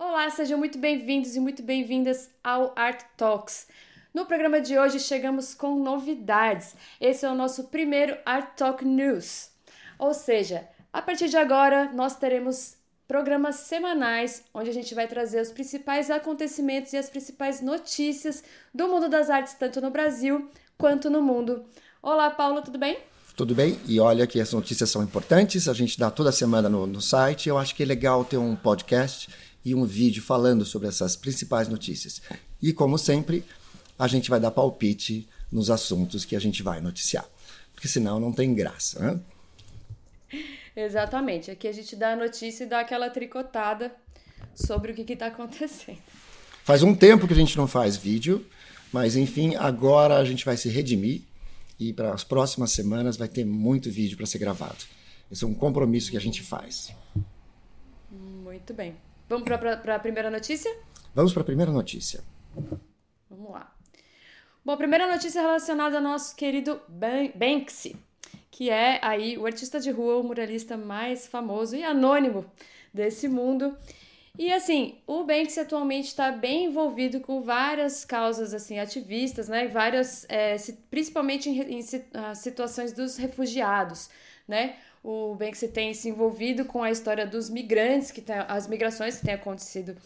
[0.00, 3.66] Olá, sejam muito bem-vindos e muito bem-vindas ao Art Talks.
[4.14, 6.76] No programa de hoje chegamos com novidades.
[7.00, 9.50] Esse é o nosso primeiro Art Talk News.
[9.98, 12.76] Ou seja, a partir de agora nós teremos
[13.08, 18.86] programas semanais onde a gente vai trazer os principais acontecimentos e as principais notícias do
[18.86, 21.64] mundo das artes, tanto no Brasil quanto no mundo.
[22.00, 22.98] Olá, Paula, tudo bem?
[23.34, 23.78] Tudo bem?
[23.86, 27.48] E olha que as notícias são importantes, a gente dá toda semana no, no site.
[27.48, 29.28] Eu acho que é legal ter um podcast
[29.68, 32.22] e um vídeo falando sobre essas principais notícias.
[32.60, 33.44] E, como sempre,
[33.98, 37.28] a gente vai dar palpite nos assuntos que a gente vai noticiar.
[37.74, 39.20] Porque senão não tem graça, né?
[40.74, 41.50] Exatamente.
[41.50, 43.94] Aqui a gente dá a notícia e dá aquela tricotada
[44.54, 45.98] sobre o que está acontecendo.
[46.64, 48.46] Faz um tempo que a gente não faz vídeo,
[48.92, 51.22] mas enfim, agora a gente vai se redimir
[51.78, 54.84] e para as próximas semanas vai ter muito vídeo para ser gravado.
[55.30, 56.92] Esse é um compromisso que a gente faz.
[58.10, 59.07] Muito bem.
[59.28, 60.74] Vamos para a primeira notícia?
[61.14, 62.24] Vamos para a primeira notícia.
[63.28, 63.74] Vamos lá.
[64.64, 67.94] Bom, a primeira notícia é relacionada ao nosso querido Banksy,
[68.50, 72.46] que é aí o artista de rua, o muralista mais famoso e anônimo
[72.92, 73.76] desse mundo.
[74.38, 79.68] E assim, o Banksy atualmente está bem envolvido com várias causas assim ativistas, né?
[79.68, 80.56] Várias, é,
[80.90, 81.84] principalmente em, em,
[82.14, 84.08] ah, situações dos refugiados,
[84.46, 84.76] né?
[85.02, 89.26] O Banksy tem se envolvido com a história dos migrantes, que tem, as migrações que
[89.26, 89.96] têm acontecido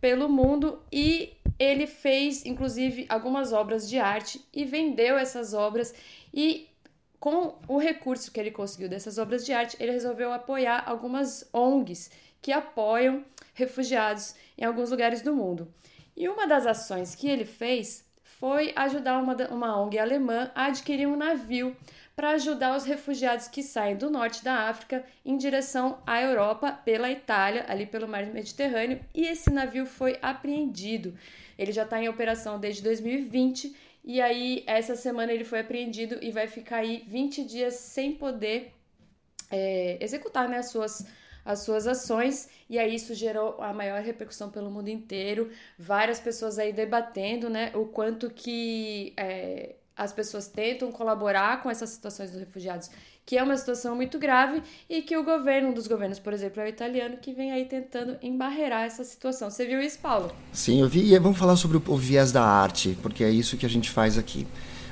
[0.00, 5.94] pelo mundo e ele fez inclusive algumas obras de arte e vendeu essas obras
[6.32, 6.68] e
[7.18, 12.10] com o recurso que ele conseguiu dessas obras de arte, ele resolveu apoiar algumas ONGs
[12.40, 15.72] que apoiam refugiados em alguns lugares do mundo.
[16.16, 21.06] E uma das ações que ele fez foi ajudar uma, uma ONG alemã a adquirir
[21.06, 21.76] um navio
[22.20, 27.10] para ajudar os refugiados que saem do norte da África em direção à Europa pela
[27.10, 31.14] Itália, ali pelo mar Mediterrâneo, e esse navio foi apreendido.
[31.58, 36.30] Ele já está em operação desde 2020 e aí essa semana ele foi apreendido e
[36.30, 38.70] vai ficar aí 20 dias sem poder
[39.50, 41.06] é, executar né, as suas
[41.42, 46.58] as suas ações e aí isso gerou a maior repercussão pelo mundo inteiro várias pessoas
[46.58, 52.40] aí debatendo né o quanto que é, as pessoas tentam colaborar com essas situações dos
[52.40, 52.90] refugiados,
[53.26, 56.62] que é uma situação muito grave e que o governo, um dos governos, por exemplo,
[56.62, 59.50] é o italiano, que vem aí tentando embarrear essa situação.
[59.50, 60.32] Você viu isso, Paulo?
[60.54, 61.12] Sim, eu vi.
[61.12, 64.16] E vamos falar sobre o, viés da arte, porque é isso que a gente faz
[64.16, 64.46] aqui.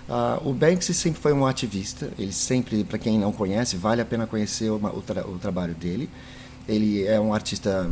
[0.07, 4.05] Uh, o Banksy sempre foi um ativista, ele sempre, para quem não conhece, vale a
[4.05, 6.11] pena conhecer uma, o, tra o trabalho dele.
[6.69, 7.91] Ele é um artista,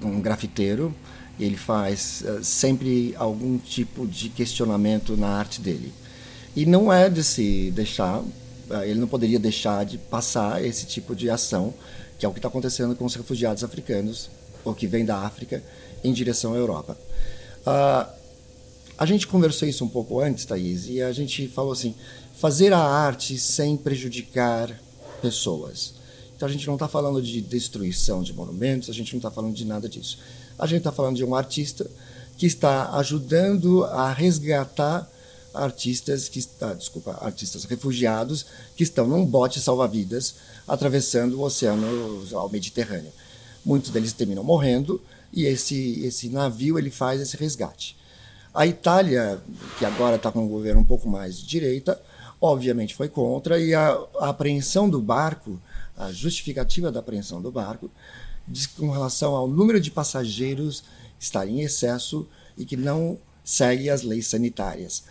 [0.00, 0.94] um grafiteiro,
[1.38, 5.92] ele faz uh, sempre algum tipo de questionamento na arte dele.
[6.56, 8.22] E não é de se deixar,
[8.70, 11.74] eh, ele não poderia deixar de passar esse tipo de ação,
[12.18, 14.30] que é o que está acontecendo com os refugiados africanos,
[14.64, 15.62] ou que vêm da África,
[16.02, 16.96] em direção à Europa.
[17.66, 18.12] Uh,
[18.96, 21.94] a gente conversou isso um pouco antes, Thaís, e a gente falou assim:
[22.36, 24.80] fazer a arte sem prejudicar
[25.20, 25.94] pessoas.
[26.36, 29.54] Então a gente não está falando de destruição de monumentos, a gente não está falando
[29.54, 30.18] de nada disso.
[30.58, 31.90] A gente está falando de um artista
[32.36, 35.10] que está ajudando a resgatar
[35.54, 38.44] artistas que está, desculpa, artistas refugiados
[38.76, 40.34] que estão num bote salva-vidas
[40.66, 43.12] atravessando o oceano ao Mediterrâneo.
[43.64, 45.00] Muitos deles terminam morrendo
[45.32, 47.96] e esse esse navio ele faz esse resgate.
[48.52, 49.40] A Itália,
[49.78, 52.00] que agora está com um governo um pouco mais de direita,
[52.40, 55.60] obviamente foi contra e a, a apreensão do barco,
[55.96, 57.90] a justificativa da apreensão do barco,
[58.46, 60.84] diz com relação ao número de passageiros
[61.18, 65.04] estar em excesso e que não segue as leis sanitárias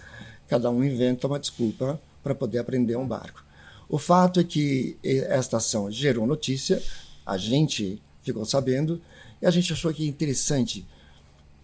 [0.53, 3.43] cada um inventa uma desculpa para poder aprender um barco.
[3.89, 6.79] O fato é que esta ação gerou notícia,
[7.25, 9.01] a gente ficou sabendo
[9.41, 10.85] e a gente achou que é interessante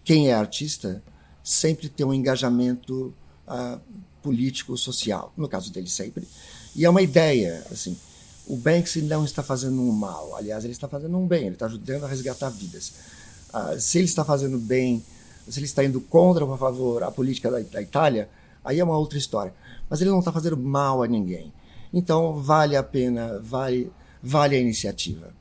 [0.02, 1.00] quem é artista
[1.40, 3.14] sempre ter um engajamento
[3.46, 3.80] uh,
[4.20, 6.26] político social, no caso dele sempre.
[6.74, 7.96] E é uma ideia, assim,
[8.44, 11.66] o Banksy não está fazendo um mal, aliás, ele está fazendo um bem, ele está
[11.66, 12.92] ajudando a resgatar vidas.
[13.54, 15.00] Uh, se ele está fazendo bem,
[15.48, 18.28] se ele está indo contra ou a favor a política da, da Itália,
[18.64, 19.54] Aí é uma outra história.
[19.88, 21.52] Mas ele não está fazendo mal a ninguém.
[21.92, 23.92] Então vale a pena, vale,
[24.22, 25.34] vale a iniciativa.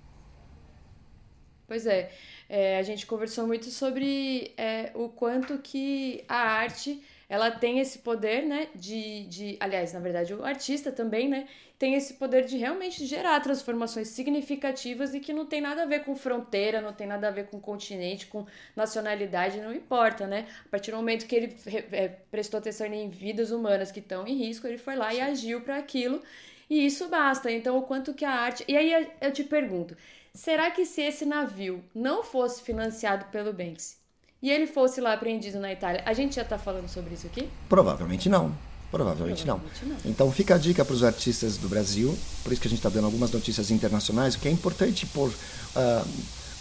[1.68, 2.12] Pois é,
[2.48, 8.00] é a gente conversou muito sobre é, o quanto que a arte ela tem esse
[8.00, 11.48] poder, né, de, de, aliás, na verdade, o artista também, né,
[11.79, 16.03] tem esse poder de realmente gerar transformações significativas e que não tem nada a ver
[16.03, 18.45] com fronteira, não tem nada a ver com continente, com
[18.75, 20.45] nacionalidade, não importa, né?
[20.65, 21.55] A partir do momento que ele
[21.93, 25.15] é, prestou atenção em vidas humanas que estão em risco, ele foi lá Sim.
[25.15, 26.21] e agiu para aquilo.
[26.69, 27.49] E isso basta.
[27.49, 28.65] Então, o quanto que a arte.
[28.67, 29.95] E aí eu te pergunto:
[30.33, 33.95] será que se esse navio não fosse financiado pelo Banksy
[34.41, 37.49] e ele fosse lá apreendido na Itália, a gente já está falando sobre isso aqui?
[37.69, 38.69] Provavelmente não.
[38.91, 39.95] Provavelmente, Provavelmente não.
[39.95, 40.12] não.
[40.12, 42.89] Então fica a dica para os artistas do Brasil, por isso que a gente está
[42.89, 45.31] dando algumas notícias internacionais, que é importante pôr,
[45.75, 46.03] ah,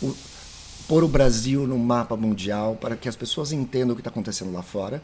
[0.02, 0.14] o,
[0.86, 4.52] pôr o Brasil no mapa mundial para que as pessoas entendam o que está acontecendo
[4.52, 5.02] lá fora.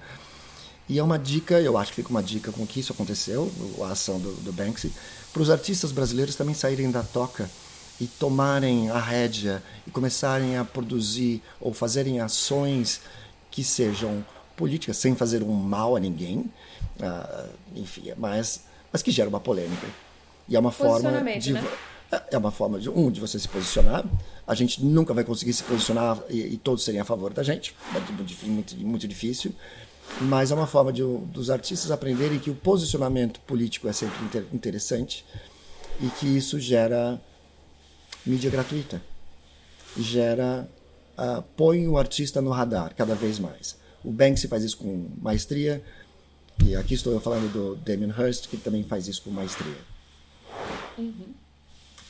[0.87, 3.51] E é uma dica, eu acho que fica uma dica com que isso aconteceu,
[3.83, 4.93] a ação do, do Banksy,
[5.33, 7.49] para os artistas brasileiros também saírem da toca
[7.99, 13.01] e tomarem a rédea e começarem a produzir ou fazerem ações
[13.51, 14.25] que sejam
[14.57, 16.51] políticas, sem fazer um mal a ninguém,
[17.01, 19.87] ah, enfim, mas, mas que gera uma polêmica.
[20.49, 21.53] E é uma forma de.
[21.53, 21.65] né?
[22.31, 24.05] É uma forma de um de você se posicionar.
[24.47, 27.75] A gente nunca vai conseguir se posicionar e, e todos serem a favor da gente.
[27.95, 29.53] É muito, muito, muito difícil.
[30.21, 34.45] Mas é uma forma de, dos artistas aprenderem que o posicionamento político é sempre inter,
[34.53, 35.25] interessante
[36.01, 37.21] e que isso gera
[38.25, 39.03] mídia gratuita.
[39.99, 40.69] Gera.
[41.17, 43.77] Uh, põe o artista no radar cada vez mais.
[44.05, 45.83] O Banksy faz isso com maestria.
[46.65, 49.77] E aqui estou eu falando do Damien Hirst, que também faz isso com maestria.
[50.97, 51.35] Uhum.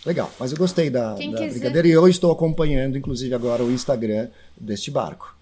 [0.04, 1.50] Legal, mas eu gostei da, da quiser...
[1.50, 5.34] brincadeira e eu estou acompanhando, inclusive, agora o Instagram deste barco.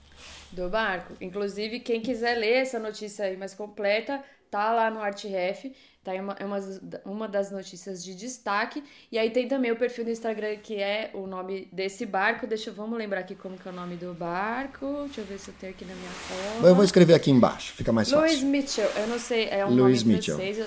[0.52, 1.14] Do barco.
[1.20, 4.22] Inclusive, quem quiser ler essa notícia aí mais completa,
[4.52, 5.72] tá lá no ArtRef,
[6.04, 6.14] tá?
[6.14, 6.58] É uma, é uma,
[7.06, 8.84] uma das notícias de destaque.
[9.10, 12.46] E aí tem também o perfil do Instagram, que é o nome desse barco.
[12.46, 15.04] Deixa vamos lembrar aqui como que é o nome do barco.
[15.06, 16.66] Deixa eu ver se eu tenho aqui na minha foto.
[16.66, 18.48] Eu vou escrever aqui embaixo, fica mais Louis fácil.
[18.48, 20.36] Mitchell, eu não sei, é um Louis nome Mitchell.
[20.36, 20.58] francês.
[20.58, 20.66] Eu,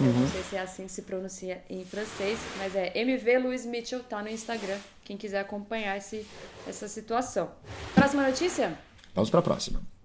[0.00, 3.66] eu não sei se é assim que se pronuncia em francês, mas é MV Louis
[3.66, 4.78] Mitchell, tá no Instagram.
[5.04, 6.26] Quem quiser acompanhar esse,
[6.66, 7.50] essa situação.
[7.94, 8.78] Próxima notícia?
[9.14, 9.95] Vamos para a próxima.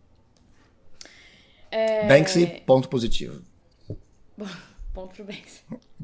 [1.72, 2.08] É...
[2.08, 3.42] Banksy, ponto positivo.
[4.94, 5.62] Ponto pro Banksy.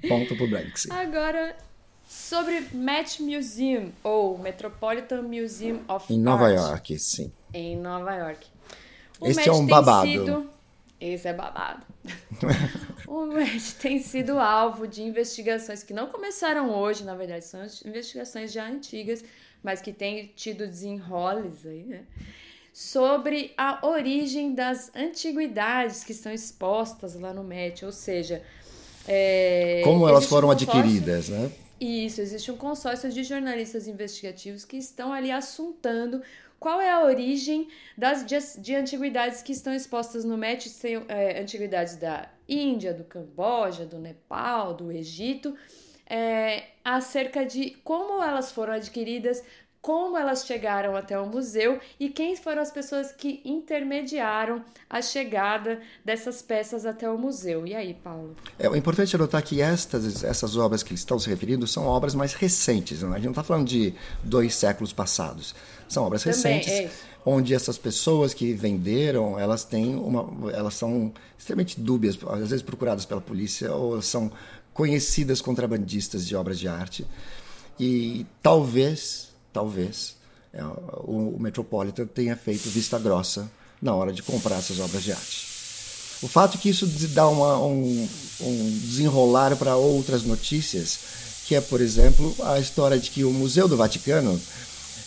[0.08, 0.90] Ponto pro Banksy.
[0.92, 1.58] Agora,
[2.08, 7.32] sobre Met Museum, ou Metropolitan Museum of Em Nova Art, York, sim.
[7.54, 8.48] Em Nova York.
[9.20, 10.08] O Este Met é um babado.
[10.10, 10.50] sido-
[11.02, 11.84] Esse é babado.
[13.06, 18.54] o Met tem sido alvo de investigações que não começaram hoje, na verdade, são investigações
[18.54, 19.22] já antigas,
[19.62, 22.04] mas que têm tido desenroles aí, né?
[22.80, 28.44] Sobre a origem das antiguidades que estão expostas lá no Met, ou seja,
[29.08, 31.52] é, Como elas um foram consórcio- adquiridas, né?
[31.82, 36.22] isso, existe um consórcio de jornalistas investigativos que estão ali assuntando
[36.60, 41.42] qual é a origem das de, de antiguidades que estão expostas no MET, tem, é,
[41.42, 45.56] antiguidades da Índia, do Camboja, do Nepal, do Egito,
[46.08, 49.42] é, acerca de como elas foram adquiridas,
[49.88, 55.80] como elas chegaram até o museu e quem foram as pessoas que intermediaram a chegada
[56.04, 57.66] dessas peças até o museu.
[57.66, 58.36] E aí, Paulo?
[58.60, 62.34] É, importante é notar que estas, essas obras que estão se referindo são obras mais
[62.34, 63.02] recentes.
[63.02, 63.12] Não?
[63.12, 63.12] é?
[63.14, 65.56] A gente não está falando de dois séculos passados.
[65.88, 66.92] São obras Também, recentes, é
[67.26, 73.06] onde essas pessoas que venderam, elas têm uma, elas são extremamente dúbias, às vezes procuradas
[73.06, 74.30] pela polícia ou são
[74.74, 77.08] conhecidas contrabandistas de obras de arte.
[77.80, 79.27] E talvez,
[79.58, 80.16] talvez,
[80.54, 83.50] é, o, Metropolitan tenha feito vista grossa
[83.82, 85.48] na hora de comprar essas obras de arte.
[86.22, 88.08] O fato é que isso dá uma, um,
[88.42, 91.00] um desenrolar para outras notícias,
[91.48, 94.40] que é, por exemplo, a história de que o Museu do Vaticano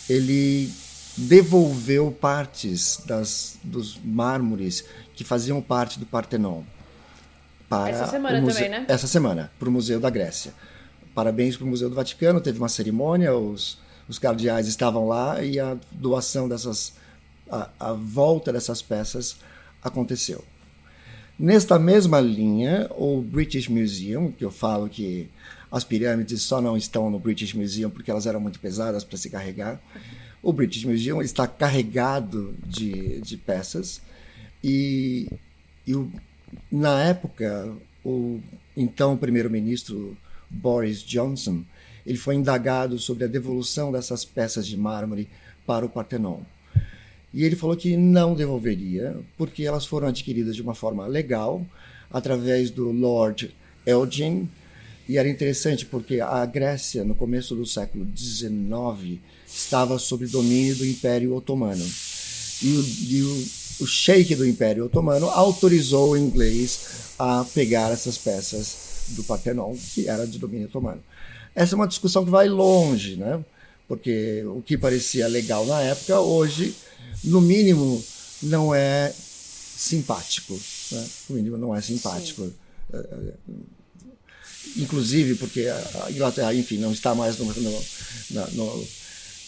[0.09, 0.69] ele
[1.15, 4.83] devolveu partes das, dos mármores
[5.15, 6.63] que faziam parte do Partenon
[7.69, 8.85] para Essa semana museu, também, né?
[8.89, 10.53] Essa semana, para o Museu da Grécia.
[11.15, 13.77] Parabéns para o Museu do Vaticano, teve uma cerimônia, os,
[14.11, 16.91] os cardeais estavam lá e a doação dessas,
[17.49, 19.37] a, a volta dessas peças
[19.81, 20.43] aconteceu.
[21.39, 25.29] Nesta mesma linha, o British Museum, que eu falo que
[25.71, 29.29] as pirâmides só não estão no British Museum porque elas eram muito pesadas para se
[29.29, 29.81] carregar.
[30.43, 34.01] O British Museum está carregado de, de peças
[34.61, 35.29] e,
[35.87, 36.11] e o,
[36.69, 38.41] na época o
[38.75, 40.17] então primeiro-ministro
[40.49, 41.63] Boris Johnson
[42.05, 45.27] ele foi indagado sobre a devolução dessas peças de mármore
[45.65, 46.39] para o Partenon.
[47.33, 51.65] E ele falou que não devolveria, porque elas foram adquiridas de uma forma legal,
[52.11, 53.55] através do Lord
[53.85, 54.49] Elgin.
[55.07, 60.85] E era interessante porque a Grécia, no começo do século XIX, estava sob domínio do
[60.85, 61.85] Império Otomano.
[62.61, 68.17] E o, e o, o sheik do Império Otomano autorizou o inglês a pegar essas
[68.17, 71.01] peças do Partenon, que era de domínio otomano.
[71.53, 73.43] Essa é uma discussão que vai longe, né?
[73.91, 76.73] porque o que parecia legal na época, hoje
[77.25, 78.01] no mínimo,
[78.41, 80.57] não é simpático.
[80.93, 81.07] Né?
[81.29, 82.49] No mínimo, não é simpático.
[84.77, 87.83] inclusive porque a Inglaterra, enfim, não está mais no, no,
[88.29, 88.87] na, no,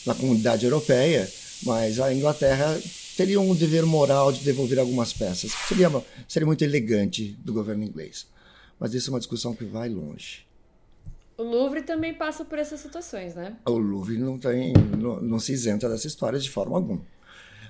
[0.07, 1.31] na comunidade europeia,
[1.62, 2.77] mas a Inglaterra
[3.15, 5.53] teria um dever moral de devolver algumas peças.
[5.69, 5.89] Seria,
[6.27, 8.27] seria muito elegante do governo inglês.
[8.77, 10.45] Mas isso é uma discussão que vai longe.
[11.38, 13.58] O Louvre também passa por essas situações, né?
[13.66, 17.02] O Louvre não, tem, não, não se isenta dessa história de forma alguma.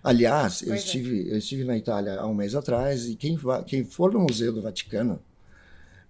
[0.03, 0.77] Aliás, eu é.
[0.77, 1.33] estive, é.
[1.33, 4.61] eu estive na Itália há um mês atrás e quem, quem for no Museu do
[4.61, 5.21] Vaticano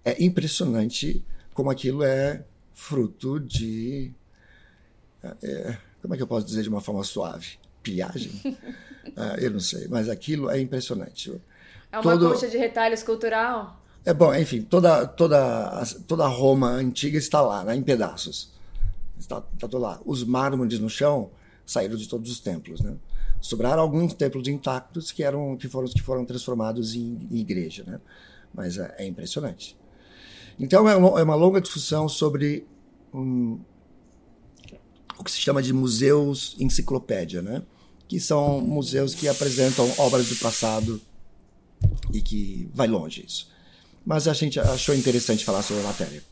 [0.04, 2.44] é impressionante como aquilo é
[2.74, 4.12] fruto de.
[5.42, 7.56] É, como é que eu posso dizer de uma forma suave?
[7.82, 8.32] Pilhagem?
[9.16, 11.40] ah, eu não sei, mas aquilo é impressionante.
[11.92, 12.30] É uma Todo...
[12.30, 13.80] coxa de retalhos cultural?
[14.06, 18.52] É bom, enfim, toda, toda, toda Roma antiga está lá, né, em pedaços.
[19.18, 19.98] Está, está tudo lá.
[20.04, 21.30] Os mármores no chão
[21.64, 22.94] saíram de todos os templos, né?
[23.40, 28.00] Sobraram alguns templos intactos que eram que foram que foram transformados em, em igreja, né?
[28.52, 29.76] Mas é, é impressionante.
[30.58, 32.66] Então é uma, é uma longa discussão sobre
[33.12, 33.58] um,
[35.18, 37.62] o que se chama de museus enciclopédia, né?
[38.06, 41.00] Que são museus que apresentam obras do passado
[42.12, 43.53] e que vai longe isso
[44.04, 46.22] mas a gente achou interessante falar sobre a matéria.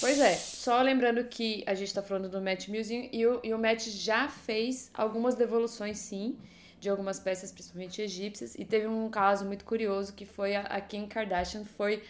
[0.00, 3.54] Pois é, só lembrando que a gente está falando do Met Museum e o, e
[3.54, 6.36] o Met já fez algumas devoluções, sim,
[6.78, 10.80] de algumas peças, principalmente egípcias, e teve um caso muito curioso que foi a, a
[10.80, 12.02] Kim Kardashian foi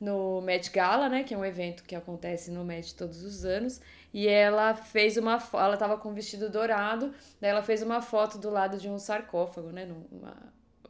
[0.00, 3.80] no Met Gala, né, que é um evento que acontece no Met todos os anos,
[4.12, 8.38] e ela fez uma ela estava com um vestido dourado, daí ela fez uma foto
[8.38, 10.34] do lado de um sarcófago, né, numa,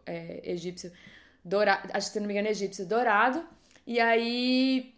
[0.07, 0.93] é, egípcio
[1.45, 3.45] dourado, acho que se não me engano, egípcio dourado.
[3.87, 4.95] E aí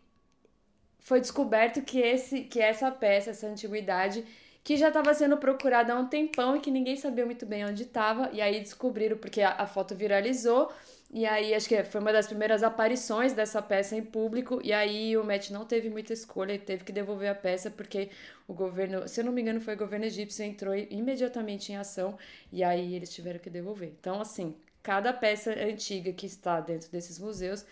[1.00, 4.24] foi descoberto que esse que essa peça, essa antiguidade,
[4.64, 7.82] que já estava sendo procurada há um tempão e que ninguém sabia muito bem onde
[7.82, 8.30] estava.
[8.32, 10.72] E aí descobriram, porque a, a, foto viralizou.
[11.12, 14.60] E aí acho que foi uma das primeiras aparições dessa peça em público.
[14.64, 18.08] E aí o Met não teve muita escolha, ele teve que devolver a peça, porque
[18.48, 22.16] o governo, se eu não me engano, foi o governo egípcio, entrou imediatamente em ação.
[22.50, 23.92] E aí eles tiveram que devolver.
[24.00, 27.64] Então, assim, cada peça antiga que está dentro desses museus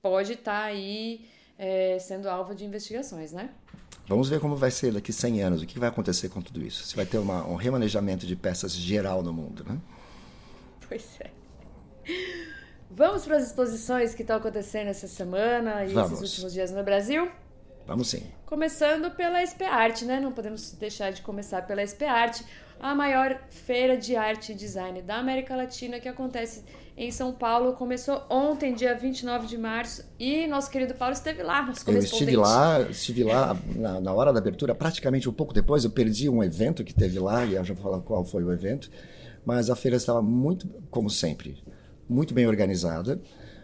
[0.00, 3.50] pode estar tá aí é, sendo alvo de investigações, né?
[4.06, 6.84] Vamos ver como vai ser daqui 100 anos, o que vai acontecer com tudo isso.
[6.84, 9.78] Se vai ter uma, um remanejamento de peças geral no mundo, né?
[10.88, 11.30] Pois é.
[12.88, 16.12] Vamos para as exposições que estão acontecendo essa semana e Vamos.
[16.12, 17.30] esses últimos dias no Brasil?
[17.86, 18.22] Vamos sim.
[18.46, 20.20] Começando pela SP Art, né?
[20.20, 22.42] Não podemos deixar de começar pela SP Art
[22.80, 26.64] a maior feira de arte e design da América Latina que acontece
[26.96, 27.74] em São Paulo.
[27.74, 32.36] Começou ontem, dia 29 de março, e nosso querido Paulo esteve lá, nosso Eu estive
[32.36, 36.42] lá, estive lá na, na, hora da abertura, praticamente um pouco depois, eu perdi um
[36.42, 38.90] evento que teve lá, e eu já vou falar qual foi o evento,
[39.44, 41.62] mas a feira estava muito, como sempre,
[42.08, 43.20] muito bem organizada.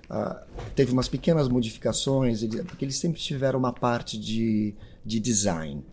[0.08, 5.84] Uh, teve umas pequenas modificações, porque eles sempre tiveram uma parte de, de design.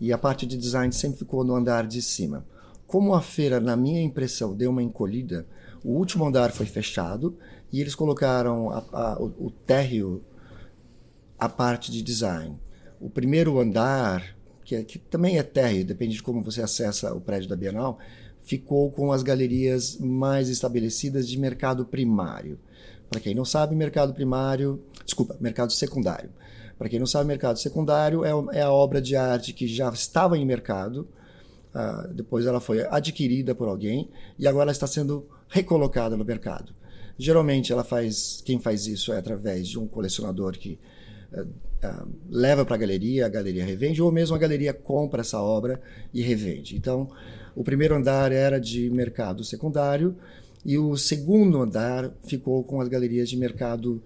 [0.00, 2.44] E a parte de design sempre ficou no andar de cima.
[2.86, 5.46] Como a feira, na minha impressão, deu uma encolhida,
[5.82, 7.36] o último andar foi fechado
[7.72, 10.22] e eles colocaram a, a, o, o térreo,
[11.38, 12.58] a parte de design.
[13.00, 17.20] O primeiro andar, que, é, que também é térreo, depende de como você acessa o
[17.20, 17.98] prédio da Bienal,
[18.42, 22.58] ficou com as galerias mais estabelecidas de mercado primário.
[23.10, 26.30] Para quem não sabe, mercado primário, desculpa, mercado secundário.
[26.76, 30.36] Para quem não sabe, mercado secundário é, é a obra de arte que já estava
[30.36, 31.08] em mercado,
[31.74, 34.08] Uh, depois ela foi adquirida por alguém
[34.38, 36.72] e agora está sendo recolocada no mercado.
[37.18, 40.78] Geralmente ela faz, quem faz isso é através de um colecionador que
[41.32, 45.42] uh, uh, leva para a galeria, a galeria revende, ou mesmo a galeria compra essa
[45.42, 45.80] obra
[46.12, 46.76] e revende.
[46.76, 47.10] Então,
[47.56, 50.16] o primeiro andar era de mercado secundário
[50.64, 54.02] e o segundo andar ficou com as galerias de mercado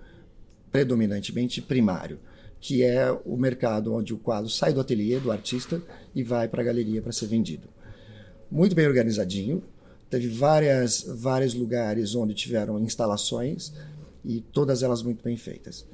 [0.70, 2.18] predominantemente primário
[2.60, 5.80] que é o mercado onde o quadro sai do ateliê do artista
[6.14, 7.68] e vai para a galeria para ser vendido.
[8.50, 9.62] Muito bem organizadinho,
[10.10, 13.72] teve várias vários lugares onde tiveram instalações
[14.24, 15.86] e todas elas muito bem feitas.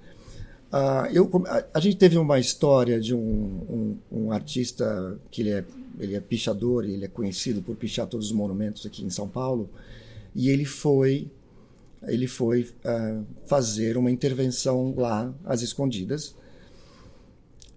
[0.73, 5.51] Uh, eu, a, a, gente teve uma história de um, um, um, artista que ele
[5.51, 5.65] é,
[6.01, 9.71] ele é pichador, ele é conhecido por pichar todos os monumentos aqui em São Paulo,
[10.35, 11.31] e ele foi
[12.03, 16.35] ele foi uh, fazer uma intervenção lá às escondidas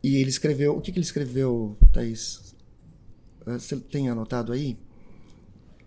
[0.04, 0.76] e ele escreveu.
[0.76, 2.56] O que, que ele escreveu, Thaís?
[3.46, 4.78] Ah, você tem anotado aí?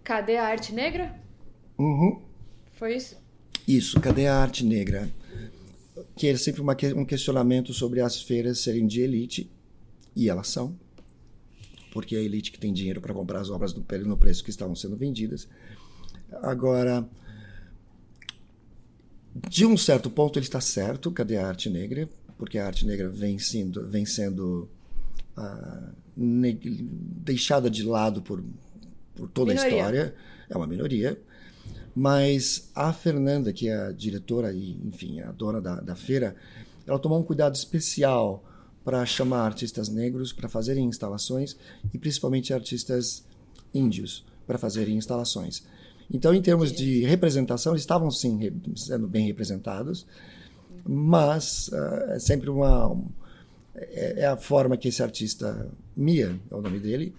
[0.03, 1.19] Cadê a arte negra?
[1.79, 2.23] Uhum.
[2.73, 3.17] Foi isso?
[3.67, 5.09] Isso, cadê a arte negra?
[6.17, 9.51] Que é sempre uma, um questionamento sobre as feiras serem de elite,
[10.17, 10.79] e elas são,
[11.93, 14.51] porque é a elite que tem dinheiro para comprar as obras no, no preço que
[14.51, 15.47] estavam sendo vendidas.
[16.43, 17.09] Agora,
[19.49, 22.09] de um certo ponto ele está certo, cadê a arte negra?
[22.41, 24.67] porque a arte negra vem sendo, vem sendo
[25.37, 28.43] uh, deixada de lado por,
[29.15, 29.75] por toda minoria.
[29.75, 30.15] a história.
[30.49, 31.21] É uma minoria.
[31.95, 36.35] Mas a Fernanda, que é a diretora e, enfim, a dona da, da feira,
[36.87, 38.43] ela tomou um cuidado especial
[38.83, 41.59] para chamar artistas negros para fazerem instalações
[41.93, 43.23] e principalmente artistas
[43.75, 45.63] índios para fazerem instalações.
[46.13, 50.07] Então, em termos de representação, eles estavam sim sendo bem representados,
[50.85, 52.97] mas uh, é sempre uma
[53.75, 57.15] é, é, a forma que esse artista Mia é o nome dele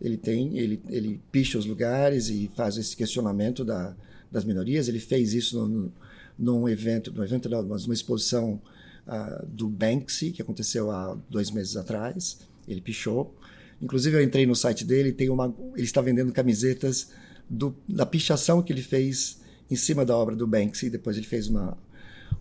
[0.00, 3.94] ele tem ele ele picha os lugares e faz esse questionamento da,
[4.30, 4.88] das minorias.
[4.88, 5.92] Ele fez isso no,
[6.38, 8.60] num evento num evento não, mas numa exposição
[9.06, 12.38] uh, do Banksy que aconteceu há dois meses atrás.
[12.68, 13.34] Ele pichou.
[13.80, 17.10] Inclusive eu entrei no site dele tem uma ele está vendendo camisetas
[17.48, 20.90] do, da pichação que ele fez em cima da obra do Banksy.
[20.90, 21.76] Depois ele fez uma,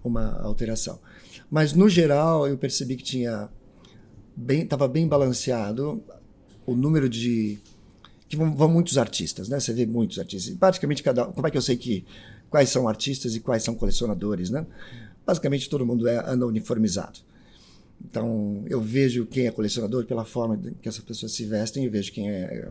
[0.03, 0.99] uma alteração.
[1.49, 3.49] Mas, no geral, eu percebi que tinha
[4.35, 6.03] bem estava bem balanceado
[6.65, 7.57] o número de
[8.27, 9.59] que vão, vão, muitos artistas, né?
[9.59, 10.55] Você vê muitos artistas.
[10.55, 12.05] Praticamente cada como é que eu sei que
[12.49, 14.65] quais são artistas e quais são colecionadores, né?
[15.25, 17.19] Basicamente todo mundo é, anda uniformizado.
[18.03, 22.11] Então eu vejo quem é colecionador pela forma que essas pessoas se vestem, eu vejo
[22.11, 22.69] quem é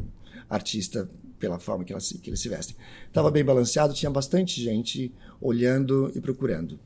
[0.49, 2.77] artista pela forma que, elas, que eles se vestem.
[3.07, 6.79] Estava bem balanceado, tinha bastante gente olhando e procurando.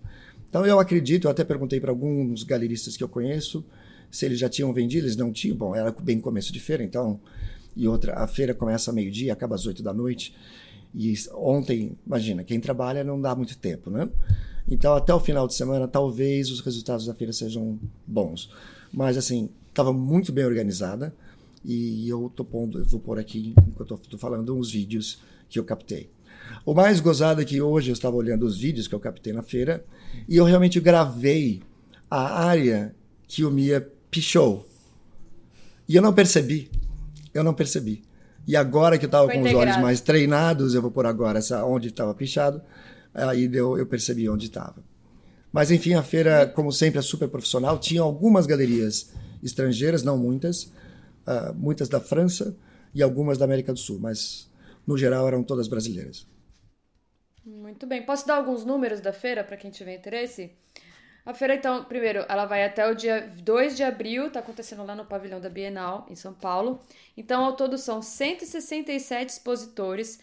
[0.48, 3.64] Então eu acredito, eu até perguntei para alguns galeristas que eu conheço
[4.10, 5.56] se eles já tinham vendido, eles não tinham.
[5.56, 7.20] Bom, era bem começo de feira, então.
[7.76, 10.34] E outra, a feira começa meio-dia, acaba às oito da noite.
[10.94, 14.08] E ontem, imagina, quem trabalha não dá muito tempo, né?
[14.70, 18.50] Então, até o final de semana, talvez os resultados da feira sejam bons.
[18.92, 21.14] Mas, assim, estava muito bem organizada.
[21.64, 25.58] E eu tô pondo, eu vou pôr aqui, enquanto eu tô falando, uns vídeos que
[25.58, 26.10] eu captei.
[26.64, 29.42] O mais gozado é que hoje eu estava olhando os vídeos que eu captei na
[29.42, 29.84] feira
[30.28, 31.62] e eu realmente gravei
[32.10, 32.94] a área
[33.26, 34.66] que o Mia pichou.
[35.88, 36.70] E eu não percebi.
[37.34, 38.02] Eu não percebi.
[38.46, 41.64] E agora que eu estava com os olhos mais treinados, eu vou pôr agora essa
[41.64, 42.62] onde estava pichado,
[43.24, 44.82] aí deu, eu percebi onde estava.
[45.52, 47.78] Mas enfim, a feira, como sempre, é super profissional.
[47.78, 52.56] Tinha algumas galerias estrangeiras, não muitas, uh, muitas da França
[52.94, 54.50] e algumas da América do Sul, mas
[54.86, 56.26] no geral eram todas brasileiras.
[57.44, 58.04] Muito bem.
[58.04, 60.52] Posso dar alguns números da feira para quem tiver interesse?
[61.24, 64.94] A feira, então, primeiro, ela vai até o dia 2 de abril, está acontecendo lá
[64.94, 66.80] no pavilhão da Bienal, em São Paulo.
[67.16, 70.18] Então, ao todo, são 167 expositores.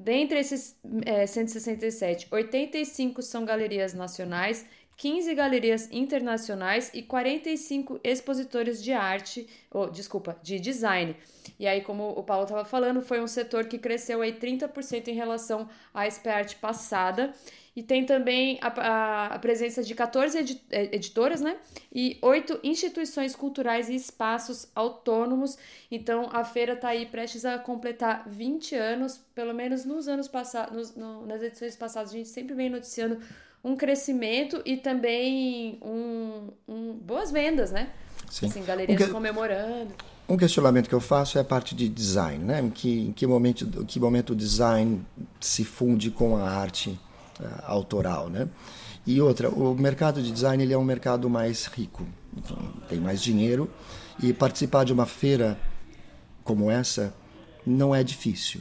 [0.00, 4.64] Dentre esses é, 167, 85 são galerias nacionais
[4.98, 11.14] 15 galerias internacionais e 45 expositores de arte, ou desculpa, de design.
[11.56, 15.14] E aí, como o Paulo estava falando, foi um setor que cresceu aí 30% em
[15.14, 17.32] relação à SPArt passada.
[17.78, 21.56] E tem também a, a, a, presença de 14 é, editoras, né?
[21.94, 25.56] E oito instituições culturais e espaços autônomos.
[25.88, 30.96] Então, a feira está aí prestes a completar 20 anos, pelo menos nos anos passados,
[30.96, 33.20] no, nas edições passadas, a gente sempre vem noticiando
[33.62, 37.90] um crescimento e também um, um boas vendas, né?
[38.28, 38.46] Sim.
[38.46, 39.12] Assim, galerias um que...
[39.12, 39.94] comemorando.
[40.28, 42.60] Um questionamento que eu faço é a parte de design, né?
[42.60, 45.06] Em que, em que, momento, em que momento o design
[45.38, 46.98] se funde com a arte
[47.66, 48.48] autoral, né?
[49.06, 52.56] E outra, o mercado de design ele é um mercado mais rico, enfim,
[52.88, 53.70] tem mais dinheiro
[54.22, 55.58] e participar de uma feira
[56.44, 57.14] como essa
[57.64, 58.60] não é difícil.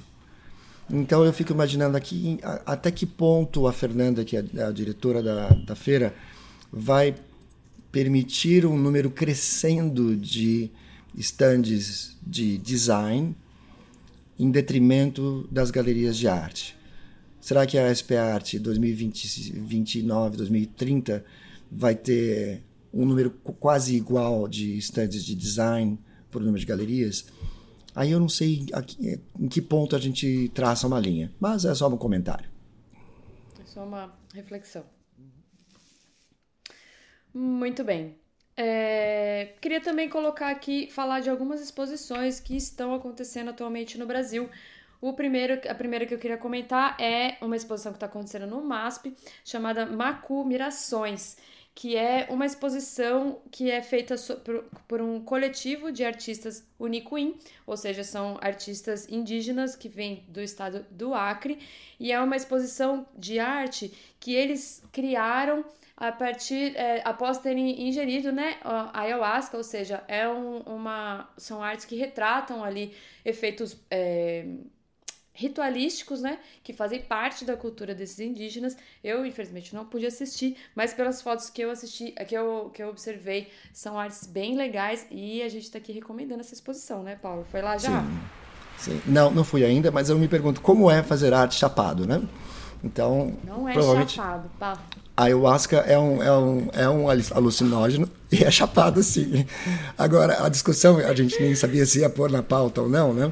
[0.89, 5.49] Então eu fico imaginando aqui até que ponto a Fernanda, que é a diretora da,
[5.49, 6.15] da feira,
[6.71, 7.13] vai
[7.91, 10.69] permitir um número crescendo de
[11.15, 13.35] estandes de design
[14.39, 16.76] em detrimento das galerias de arte.
[17.47, 21.23] Será que a SP Art 2029, 2030
[21.71, 22.61] vai ter
[22.93, 25.97] um número quase igual de estandes de design
[26.29, 27.25] por número de galerias?
[27.95, 28.65] Aí eu não sei
[29.39, 32.49] em que ponto a gente traça uma linha, mas é só um comentário.
[33.61, 34.83] É só uma reflexão.
[37.33, 38.17] Muito bem.
[38.57, 44.49] É, queria também colocar aqui, falar de algumas exposições que estão acontecendo atualmente no Brasil.
[44.99, 48.61] O primeiro, a primeira que eu queria comentar é uma exposição que está acontecendo no
[48.61, 51.37] MASP, chamada Macu Mirações
[51.77, 57.77] que é uma exposição que é feita por, por, um coletivo de artistas Unicuim, ou
[57.77, 61.59] seja, são artistas indígenas que vêm do estado do Acre,
[61.99, 65.63] e é uma exposição de arte que eles criaram
[65.95, 71.61] a partir é, após terem ingerido né a ayahuasca ou seja é um, uma são
[71.61, 72.93] artes que retratam ali
[73.25, 74.45] efeitos é,
[75.37, 78.75] ritualísticos, né, que fazem parte da cultura desses indígenas.
[79.03, 82.89] Eu, infelizmente, não pude assistir, mas pelas fotos que eu assisti, que eu, que eu
[82.89, 87.45] observei, são artes bem legais e a gente está aqui recomendando essa exposição, né, Paulo?
[87.51, 88.01] Foi lá já?
[88.01, 88.19] Sim.
[88.77, 89.01] Sim.
[89.05, 92.21] Não, não fui ainda, mas eu me pergunto como é fazer arte chapado, né?
[92.83, 94.13] Então, não é provavelmente...
[94.13, 94.77] chapado, pá.
[95.15, 99.45] A ayahuasca é um, é, um, é um alucinógeno e é chapado, sim.
[99.97, 103.31] Agora, a discussão, a gente nem sabia se ia pôr na pauta ou não, né?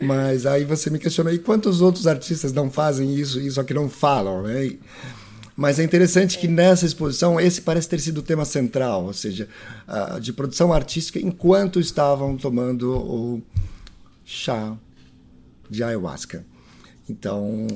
[0.00, 3.74] Mas aí você me questionou, e quantos outros artistas não fazem isso e só que
[3.74, 4.72] não falam, né?
[5.56, 9.48] Mas é interessante que nessa exposição esse parece ter sido o tema central, ou seja,
[10.20, 13.42] de produção artística enquanto estavam tomando o
[14.24, 14.76] chá
[15.68, 16.46] de ayahuasca.
[17.08, 17.66] Então,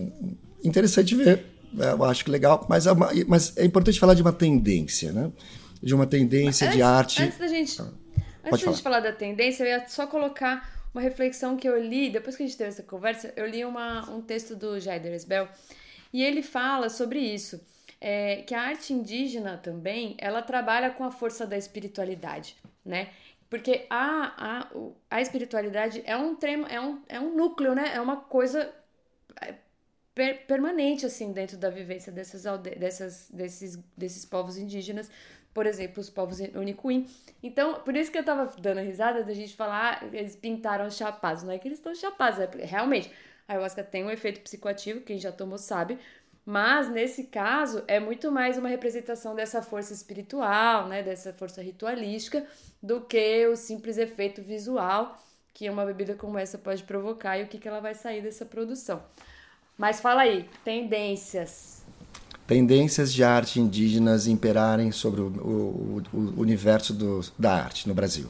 [0.62, 2.90] interessante ver é, eu acho que legal, mas é,
[3.26, 5.30] mas é importante falar de uma tendência, né?
[5.82, 7.22] De uma tendência antes, de arte.
[7.22, 7.92] Antes da gente, ah,
[8.44, 12.10] antes da gente falar da tendência, eu ia só colocar uma reflexão que eu li,
[12.10, 15.48] depois que a gente teve essa conversa, eu li uma, um texto do Jaider Esbel,
[16.12, 17.60] e ele fala sobre isso,
[18.00, 23.08] é, que a arte indígena também, ela trabalha com a força da espiritualidade, né?
[23.48, 24.70] Porque a, a,
[25.10, 27.92] a espiritualidade é um, tremo, é, um, é um núcleo, né?
[27.94, 28.72] É uma coisa
[30.14, 32.44] per permanente assim dentro da vivência dessas,
[32.78, 35.10] dessas desses, desses povos indígenas,
[35.52, 37.06] por exemplo, os povos Unicuim.
[37.42, 41.42] Então, por isso que eu tava dando risada da gente falar, ah, eles pintaram chapados,
[41.42, 43.10] não é que eles estão chapados, é realmente
[43.46, 45.98] a ayahuasca tem um efeito psicoativo, quem já tomou sabe,
[46.44, 52.44] mas nesse caso é muito mais uma representação dessa força espiritual, né, dessa força ritualística,
[52.82, 55.18] do que o simples efeito visual
[55.54, 58.44] que uma bebida como essa pode provocar e o que, que ela vai sair dessa
[58.44, 59.02] produção.
[59.76, 61.84] Mas fala aí, tendências.
[62.52, 68.26] Tendências de arte indígenas imperarem sobre o, o, o universo do, da arte no Brasil.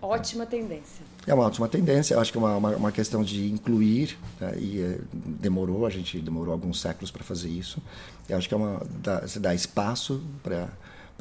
[0.00, 1.04] Ótima tendência.
[1.26, 4.54] É uma ótima tendência, eu acho que é uma, uma, uma questão de incluir, né,
[4.58, 7.82] e é, demorou, a gente demorou alguns séculos para fazer isso.
[8.28, 10.68] Eu acho que é uma, dá, se dá espaço para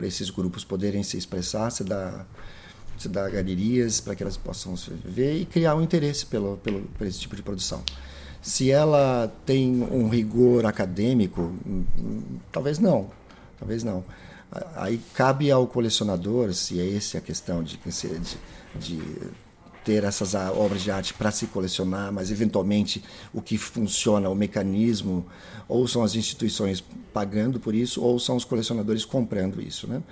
[0.04, 2.26] esses grupos poderem se expressar, se dá,
[2.98, 7.06] se dá galerias para que elas possam ver e criar um interesse pelo, pelo, por
[7.06, 7.84] esse tipo de produção.
[8.44, 11.54] Se ela tem um rigor acadêmico,
[12.52, 13.10] talvez não,
[13.58, 14.04] talvez não.
[14.76, 18.38] Aí cabe ao colecionador, se é essa a questão de, de,
[18.76, 19.02] de
[19.84, 23.04] ter essas obras de arte para se colecionar, mas eventualmente
[23.34, 25.26] o que funciona, o mecanismo,
[25.68, 30.04] ou são as instituições pagando por isso, ou são os colecionadores comprando isso, né?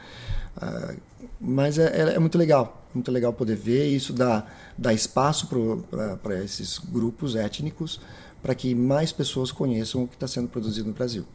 [0.57, 0.95] Ah,
[1.39, 4.45] mas é, é, é, muito legal, muito legal poder ver isso dá,
[4.77, 5.47] dá espaço
[6.21, 7.99] para esses grupos étnicos
[8.41, 11.25] para que mais pessoas conheçam o que está sendo produzido no Brasil.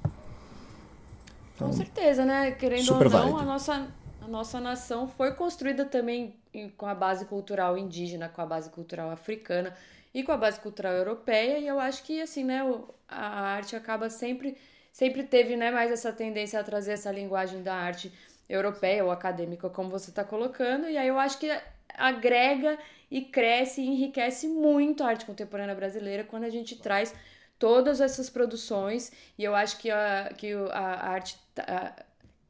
[1.54, 2.50] Então, Com certeza, né?
[2.50, 3.88] Querendo ou não, a nossa,
[4.20, 6.34] a nossa nação foi construída também
[6.76, 9.74] com a base cultural indígena, com a base cultural africana
[10.12, 11.58] e com a base cultural europeia.
[11.58, 12.60] E eu acho que, assim, né,
[13.08, 14.56] a arte acaba sempre,
[14.92, 18.12] sempre teve né, mais essa tendência a trazer essa linguagem da arte
[18.48, 20.88] europeia ou acadêmica, como você está colocando.
[20.88, 21.50] E aí eu acho que
[21.88, 22.78] agrega
[23.10, 27.14] e cresce e enriquece muito a arte contemporânea brasileira quando a gente traz
[27.58, 32.04] todas essas produções e eu acho que a, que a, arte a,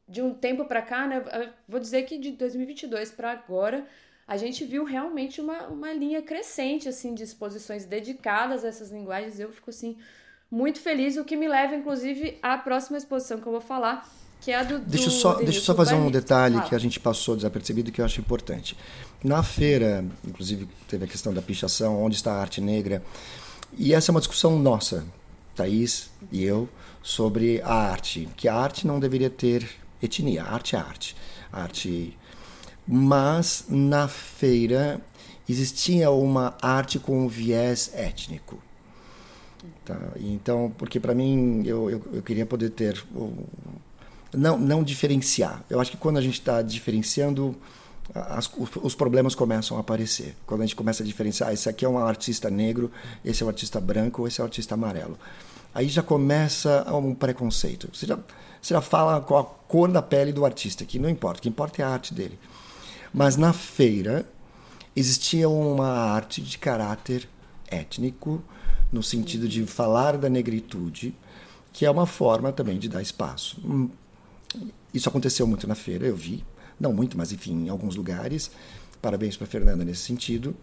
[0.09, 1.23] de um tempo para cá, né,
[1.69, 3.87] vou dizer que de 2022 para agora,
[4.27, 9.39] a gente viu realmente uma, uma linha crescente assim de exposições dedicadas a essas linguagens.
[9.39, 9.97] Eu fico assim
[10.51, 14.09] muito feliz, o que me leva inclusive à próxima exposição que eu vou falar,
[14.40, 16.79] que é a do, deixa, do, só, deixa eu só fazer um detalhe que a
[16.79, 18.77] gente passou desapercebido que eu acho importante.
[19.22, 23.03] Na feira, inclusive, teve a questão da pichação, onde está a arte negra.
[23.77, 25.05] E essa é uma discussão nossa,
[25.55, 26.68] Thaís e eu,
[27.03, 28.29] sobre a arte.
[28.37, 29.68] Que a arte não deveria ter
[30.03, 30.44] etnia.
[30.44, 31.16] A arte é arte.
[31.53, 32.16] A arte.
[32.87, 35.01] Mas na feira
[35.49, 38.62] existia uma arte com viés étnico.
[39.85, 39.96] Tá?
[40.16, 43.05] Então, porque para mim, eu, eu, eu, queria poder ter.
[44.37, 45.64] Não, não diferenciar.
[45.70, 47.57] Eu acho que quando a gente está diferenciando
[48.14, 48.51] as,
[48.83, 50.37] os problemas começam a aparecer.
[50.46, 52.90] Quando a gente começa a diferenciar, esse aqui é um artista negro,
[53.25, 55.18] esse é um artista branco, esse é um artista amarelo.
[55.75, 57.88] Aí já começa um preconceito.
[57.92, 58.16] Você já,
[58.61, 61.49] você já fala com a cor da pele do artista, que não importa, o que
[61.49, 62.38] importa é a arte dele.
[63.12, 64.27] Mas na feira
[64.94, 67.29] existia uma arte de caráter
[67.68, 68.42] étnico,
[68.92, 71.14] no sentido de falar da negritude,
[71.72, 73.61] que é uma forma também de dar espaço.
[74.92, 76.44] Isso aconteceu muito na feira, eu vi,
[76.79, 78.51] não muito, mas enfim, em alguns lugares.
[79.01, 80.57] Parabéns para Fernanda nesse sentido.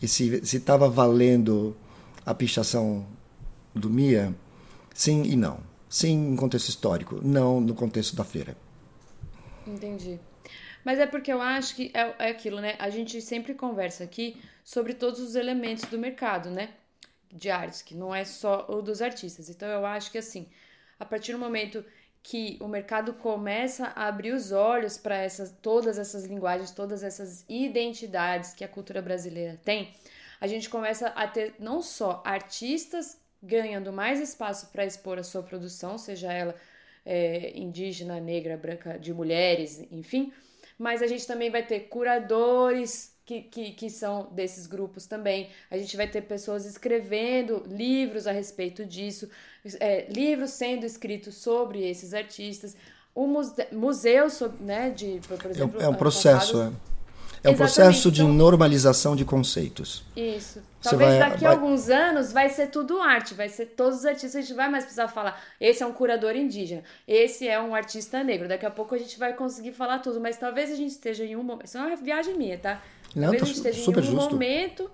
[0.00, 1.76] E se estava valendo
[2.24, 3.06] a pichação
[3.74, 4.34] do Mia,
[4.94, 5.60] sim e não.
[5.88, 8.56] Sim em contexto histórico, não no contexto da feira.
[9.66, 10.18] Entendi.
[10.84, 12.76] Mas é porque eu acho que é, é aquilo, né?
[12.78, 16.70] A gente sempre conversa aqui sobre todos os elementos do mercado, né?
[17.34, 19.50] de artes, que não é só o dos artistas.
[19.50, 20.46] Então eu acho que assim,
[20.98, 21.84] a partir do momento
[22.24, 27.44] que o mercado começa a abrir os olhos para essas todas essas linguagens, todas essas
[27.46, 29.92] identidades que a cultura brasileira tem,
[30.40, 35.42] a gente começa a ter não só artistas ganhando mais espaço para expor a sua
[35.42, 36.54] produção, seja ela
[37.04, 40.32] é, indígena, negra, branca, de mulheres, enfim,
[40.78, 45.48] mas a gente também vai ter curadores que, que, que são desses grupos também.
[45.70, 49.28] A gente vai ter pessoas escrevendo livros a respeito disso,
[49.80, 52.76] é, livros sendo escritos sobre esses artistas.
[53.14, 54.26] O muse museu,
[54.60, 55.80] né, de, por exemplo...
[55.80, 56.94] É, é um processo, passados, é.
[57.44, 60.02] É um processo de então, normalização de conceitos.
[60.16, 60.62] Isso.
[60.82, 61.56] Talvez vai, daqui a vai...
[61.56, 64.84] alguns anos vai ser tudo arte, vai ser todos os artistas, a gente vai mais
[64.84, 68.48] precisar falar, esse é um curador indígena, esse é um artista negro.
[68.48, 71.36] Daqui a pouco a gente vai conseguir falar tudo, mas talvez a gente esteja em
[71.36, 71.66] um momento.
[71.66, 72.82] Isso é uma viagem minha, tá?
[73.14, 74.30] Não, talvez tá a gente esteja super em um justo.
[74.32, 74.90] momento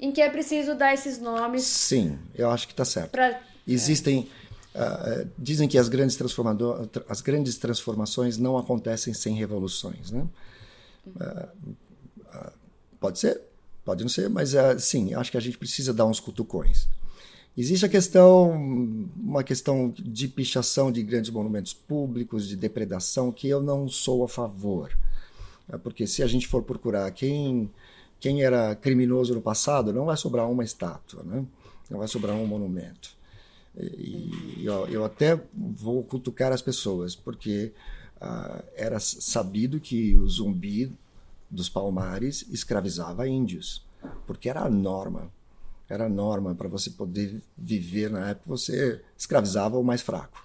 [0.00, 1.62] em que é preciso dar esses nomes.
[1.62, 3.12] Sim, eu acho que está certo.
[3.12, 3.40] Pra...
[3.66, 4.28] Existem.
[4.74, 6.18] Uh, dizem que as grandes,
[7.08, 10.26] as grandes transformações não acontecem sem revoluções, né?
[11.06, 11.48] Uh,
[12.20, 12.52] uh,
[12.98, 13.40] pode ser,
[13.84, 16.88] pode não ser, mas sim, acho que a gente precisa dar uns cutucões.
[17.56, 18.50] Existe a questão,
[19.14, 24.28] uma questão de pichação de grandes monumentos públicos, de depredação, que eu não sou a
[24.28, 24.90] favor.
[25.82, 27.70] Porque se a gente for procurar quem,
[28.20, 31.44] quem era criminoso no passado, não vai sobrar uma estátua, né?
[31.90, 33.14] não vai sobrar um monumento.
[33.76, 37.72] E eu, eu, até vou cutucar as pessoas, porque
[38.20, 40.92] ah, era sabido que o zumbi
[41.50, 43.84] dos palmares escravizava índios,
[44.26, 45.30] porque era a norma.
[45.88, 50.42] Era a norma para você poder viver na época, você escravizava o mais fraco.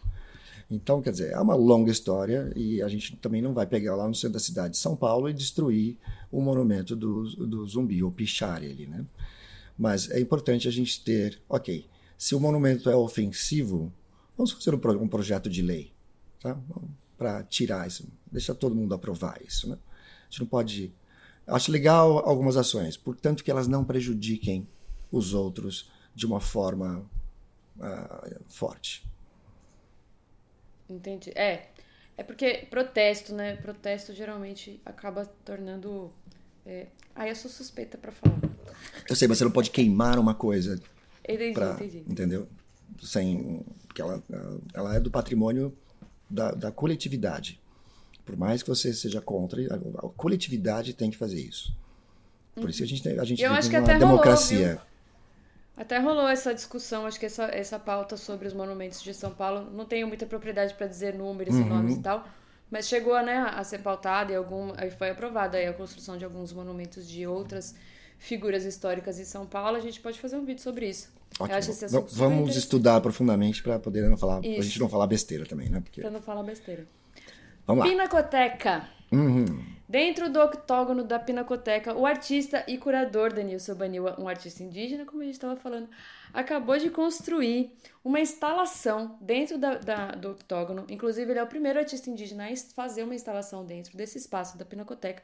[0.70, 4.08] Então, quer dizer, é uma longa história e a gente também não vai pegar lá
[4.08, 5.98] no centro da cidade de São Paulo e destruir
[6.30, 9.06] o monumento do, do zumbi, ou pichar ele, né?
[9.78, 11.86] Mas é importante a gente ter, ok,
[12.18, 13.94] se o monumento é ofensivo,
[14.36, 15.94] vamos fazer um, um projeto de lei,
[16.42, 16.60] tá?
[17.18, 19.70] para tirar isso, deixar todo mundo aprovar isso.
[19.70, 19.76] Né?
[19.76, 20.94] A gente não pode.
[21.46, 24.68] Acho legal algumas ações, portanto que elas não prejudiquem
[25.12, 27.06] os outros de uma forma
[27.78, 29.08] uh, forte.
[30.90, 31.32] Entendi.
[31.36, 31.68] É,
[32.18, 33.56] é porque protesto, né?
[33.58, 36.12] Protesto geralmente acaba tornando.
[36.66, 36.88] É...
[37.16, 38.40] Ah, eu sou suspeita para falar.
[39.10, 40.80] Eu sei, mas você não pode queimar uma coisa.
[41.28, 42.04] Entendi, pra, entendi.
[42.08, 42.48] Entendeu?
[43.02, 44.24] Sem, porque ela,
[44.74, 45.76] ela é do patrimônio
[46.30, 47.60] da, da coletividade.
[48.26, 51.74] Por mais que você seja contra, a, coletividade tem que fazer isso.
[52.56, 54.68] Por isso a gente, a gente Eu vive numa democracia.
[54.68, 54.82] Rolou,
[55.78, 59.70] até rolou essa discussão, acho que essa, essa pauta sobre os monumentos de São Paulo,
[59.72, 61.62] não tenho muita propriedade para dizer números uhum.
[61.62, 62.28] e nomes e tal,
[62.72, 66.26] mas chegou né, a ser pautada e algum, aí foi aprovada aí a construção de
[66.26, 67.76] alguns monumentos de outras
[68.18, 69.78] figuras históricas em São Paulo.
[69.78, 71.10] A gente pode fazer um vídeo sobre isso.
[72.14, 75.80] Vamos estudar profundamente para poder não falar, a gente não falar besteira também, né?
[75.80, 76.02] Porque...
[76.02, 76.88] Para não falar besteira.
[77.68, 77.90] Vamos lá.
[77.92, 78.97] Pinacoteca.
[79.12, 79.46] Uhum.
[79.88, 85.22] Dentro do octógono da Pinacoteca, o artista e curador Danilson Baniwa, um artista indígena, como
[85.22, 85.88] a gente estava falando,
[86.34, 87.72] acabou de construir
[88.04, 90.86] uma instalação dentro da, da, do octógono.
[90.90, 94.66] Inclusive, ele é o primeiro artista indígena a fazer uma instalação dentro desse espaço da
[94.66, 95.24] Pinacoteca,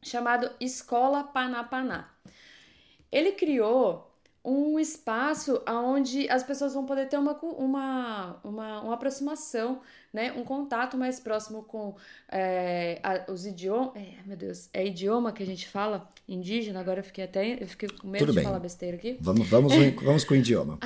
[0.00, 2.14] chamado Escola Panapaná.
[3.10, 4.09] Ele criou
[4.44, 9.80] um espaço onde as pessoas vão poder ter uma, uma, uma, uma aproximação,
[10.12, 10.32] né?
[10.32, 11.94] um contato mais próximo com
[12.30, 13.92] é, a, os idiomas.
[13.96, 16.10] É, meu Deus, é idioma que a gente fala?
[16.26, 16.80] Indígena?
[16.80, 18.44] Agora eu fiquei até eu fiquei com medo Tudo de bem.
[18.44, 19.18] falar besteira aqui.
[19.20, 19.72] Vamos, vamos,
[20.02, 20.78] vamos com o idioma.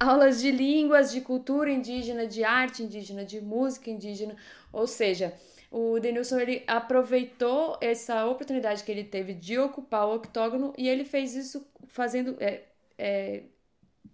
[0.00, 4.34] Aulas de línguas, de cultura indígena, de arte indígena, de música indígena,
[4.72, 5.32] ou seja,
[5.74, 11.04] o Denilson ele aproveitou essa oportunidade que ele teve de ocupar o octógono e ele
[11.04, 12.62] fez isso fazendo é,
[12.96, 13.42] é,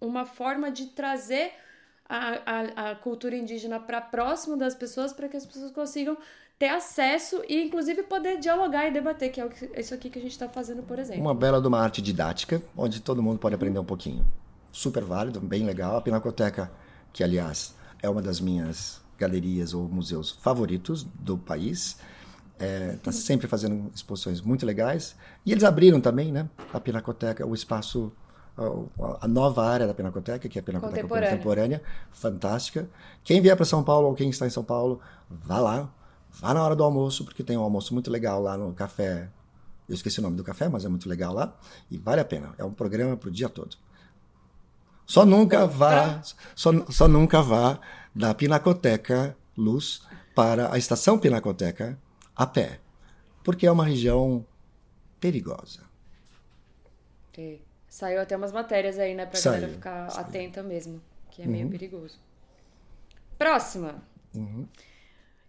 [0.01, 1.51] uma forma de trazer
[2.09, 6.17] a, a, a cultura indígena para próximo das pessoas para que as pessoas consigam
[6.57, 10.31] ter acesso e inclusive poder dialogar e debater, que é isso aqui que a gente
[10.31, 11.21] está fazendo, por exemplo.
[11.21, 14.25] Uma bela de uma arte didática, onde todo mundo pode aprender um pouquinho.
[14.71, 15.97] Super válido, bem legal.
[15.97, 16.71] A Pinacoteca,
[17.13, 21.97] que aliás é uma das minhas galerias ou museus favoritos do país.
[22.53, 25.15] Está é, tá sempre fazendo exposições muito legais.
[25.45, 26.49] E eles abriram também, né?
[26.73, 28.11] A Pinacoteca, o espaço,
[28.57, 31.81] a, a nova área da Pinacoteca, que é a Pinacoteca Contemporânea, Contemporânea
[32.11, 32.89] fantástica.
[33.23, 35.89] Quem vier para São Paulo ou quem está em São Paulo, vá lá.
[36.39, 39.29] Vá na hora do almoço, porque tem um almoço muito legal lá no café.
[39.87, 41.53] Eu esqueci o nome do café, mas é muito legal lá.
[41.89, 42.53] E vale a pena.
[42.57, 43.75] É um programa para o dia todo.
[45.05, 46.21] Só nunca vá,
[46.55, 47.79] só, só nunca vá
[48.13, 50.01] da Pinacoteca Luz
[50.35, 51.99] para a estação Pinacoteca
[52.35, 52.79] a pé,
[53.43, 54.45] porque é uma região
[55.19, 55.91] perigosa.
[57.91, 59.53] Saiu até umas matérias aí, né, pra Saiu.
[59.53, 60.25] galera ficar Saiu.
[60.25, 61.51] atenta mesmo, que é uhum.
[61.51, 62.17] meio perigoso.
[63.37, 64.01] Próxima.
[64.33, 64.65] Uhum.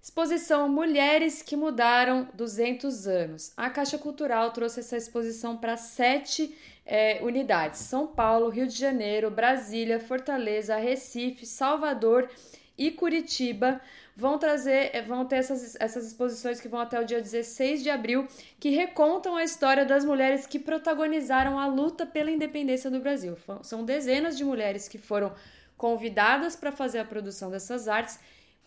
[0.02, 3.52] Exposição Mulheres que Mudaram 200 Anos.
[3.56, 6.52] A Caixa Cultural trouxe essa exposição para sete
[6.84, 12.28] é, unidades: São Paulo, Rio de Janeiro, Brasília, Fortaleza, Recife, Salvador
[12.76, 13.80] e Curitiba.
[14.14, 17.88] Vão trazer, é, vão ter essas, essas exposições que vão até o dia 16 de
[17.88, 18.26] abril,
[18.60, 23.36] que recontam a história das mulheres que protagonizaram a luta pela independência do Brasil.
[23.62, 25.32] São dezenas de mulheres que foram
[25.76, 28.18] convidadas para fazer a produção dessas artes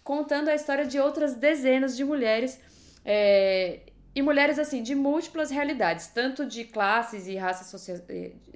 [0.06, 2.62] contando a história de outras dezenas de mulheres.
[3.04, 3.80] É,
[4.16, 7.90] e mulheres assim de múltiplas realidades, tanto de classes e raças,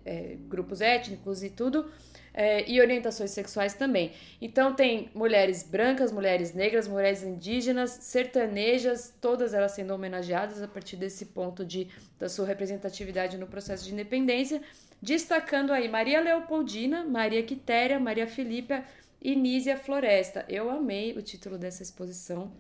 [0.06, 1.92] é, grupos étnicos e tudo,
[2.34, 4.14] é, e orientações sexuais também.
[4.42, 10.96] Então tem mulheres brancas, mulheres negras, mulheres indígenas, sertanejas, todas elas sendo homenageadas a partir
[10.96, 14.62] desse ponto de da sua representatividade no processo de independência,
[15.02, 18.84] destacando aí Maria Leopoldina, Maria Quitéria, Maria Filipa
[19.22, 20.46] e Nízia Floresta.
[20.48, 22.52] Eu amei o título dessa exposição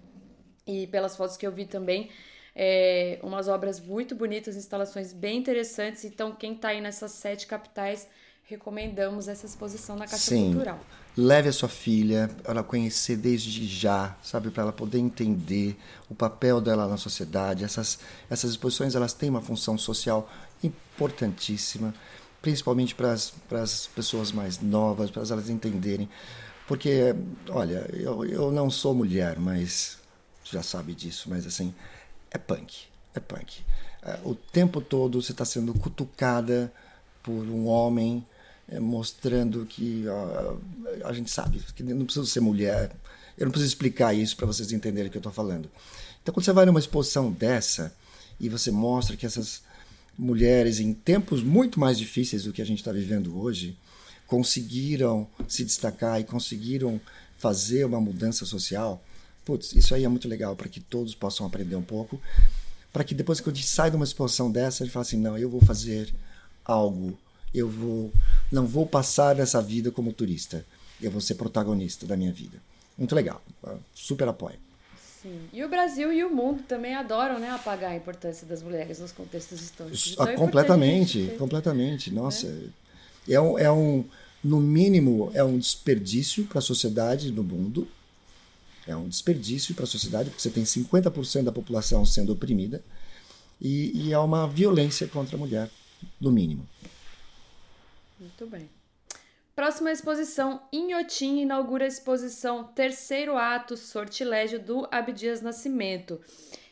[0.67, 2.09] e pelas fotos que eu vi também,
[2.61, 6.03] é, umas obras muito bonitas, instalações bem interessantes.
[6.03, 8.05] Então, quem está aí nessas sete capitais,
[8.43, 10.51] recomendamos essa exposição na Caixa Sim.
[10.51, 10.79] Cultural.
[11.15, 15.77] Leve a sua filha para ela conhecer desde já, sabe, para ela poder entender
[16.09, 17.63] o papel dela na sociedade.
[17.63, 20.29] Essas, essas exposições elas têm uma função social
[20.61, 21.93] importantíssima,
[22.41, 26.09] principalmente para as pessoas mais novas, para elas entenderem
[26.69, 27.15] porque,
[27.49, 29.97] olha, eu, eu não sou mulher, mas
[30.43, 31.73] já sabe disso, mas assim,
[32.31, 32.85] é punk.
[33.13, 33.61] É punk.
[34.03, 36.71] É, o tempo todo você está sendo cutucada
[37.21, 38.25] por um homem
[38.67, 40.05] é, mostrando que
[41.03, 42.91] a gente sabe que não precisa ser mulher.
[43.37, 45.69] Eu não preciso explicar isso para vocês entenderem o que eu estou falando.
[46.21, 47.93] Então, quando você vai numa exposição dessa
[48.39, 49.61] e você mostra que essas
[50.17, 53.77] mulheres, em tempos muito mais difíceis do que a gente está vivendo hoje,
[54.27, 56.99] conseguiram se destacar e conseguiram
[57.37, 59.03] fazer uma mudança social,
[59.49, 62.21] putz, isso aí é muito legal para que todos possam aprender um pouco,
[62.93, 65.17] para que depois que a gente sai de uma exposição dessa, a gente fala assim,
[65.17, 66.13] não, eu vou fazer
[66.63, 67.17] algo,
[67.51, 68.13] eu vou,
[68.51, 70.63] não vou passar nessa vida como turista,
[71.01, 72.59] eu vou ser protagonista da minha vida.
[72.95, 73.41] Muito legal,
[73.95, 74.57] super apoio.
[75.23, 75.39] Sim.
[75.51, 79.11] E o Brasil e o mundo também adoram né, apagar a importância das mulheres nos
[79.11, 80.11] contextos históricos.
[80.13, 82.13] Então, é completamente, completamente.
[82.13, 82.45] Nossa,
[83.27, 83.33] é.
[83.33, 84.05] É um, é um,
[84.43, 87.87] no mínimo, é um desperdício para a sociedade no mundo.
[88.89, 92.83] É um desperdício para a sociedade, porque você tem 50% da população sendo oprimida.
[93.61, 95.69] E, e, é uma violência contra a mulher,
[96.19, 96.67] no mínimo.
[98.19, 98.67] Muito bem.
[99.55, 106.19] Próxima exposição, Inhotim inaugura a exposição Terceiro Ato Sortilégio do Abdias Nascimento.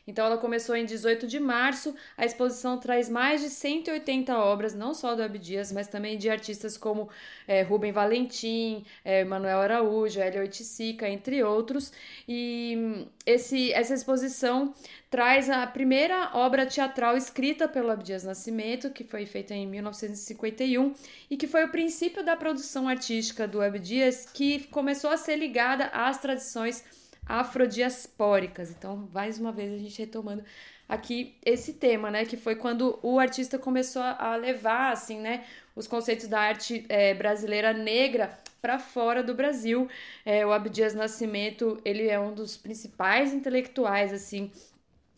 [0.07, 1.93] Então ela começou em 18 de março.
[2.17, 6.77] A exposição traz mais de 180 obras, não só do Abdias, mas também de artistas
[6.77, 7.09] como
[7.45, 11.91] é, Rubem Valentim, é, Manuel Araújo, Hélio Oiticica, entre outros.
[12.27, 14.73] E esse, essa exposição
[15.09, 20.93] traz a primeira obra teatral escrita pelo Abdias Nascimento, que foi feita em 1951
[21.29, 25.85] e que foi o princípio da produção artística do Abdias, que começou a ser ligada
[25.87, 26.83] às tradições
[27.27, 28.71] afrodiaspóricas.
[28.71, 30.43] Então, mais uma vez a gente retomando
[30.87, 35.43] aqui esse tema, né, que foi quando o artista começou a levar assim, né,
[35.75, 39.87] os conceitos da arte é, brasileira negra para fora do Brasil.
[40.25, 44.51] É, o Abdias Nascimento, ele é um dos principais intelectuais assim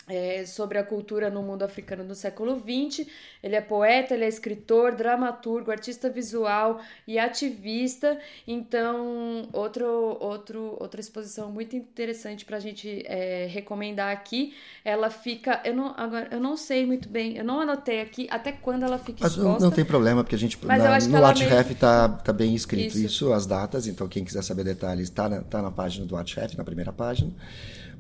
[0.10, 3.08] é, sobre a cultura no mundo africano do século XX.
[3.43, 8.17] Ele é poeta, ele é escritor, dramaturgo, artista visual e ativista.
[8.48, 14.56] Então, outro, outro, outra exposição muito interessante para a gente é, recomendar aqui.
[14.84, 18.52] Ela fica, eu não, agora, eu não sei muito bem, eu não anotei aqui até
[18.52, 19.60] quando ela fica Mas exposta.
[19.60, 21.80] Não, não tem problema, porque a gente Mas na, no ArtRef meio...
[21.80, 23.06] tá, tá bem escrito isso.
[23.06, 23.34] isso.
[23.34, 23.86] as datas.
[23.86, 27.32] Então, quem quiser saber detalhes, está na, tá na página do ArtRef, na primeira página.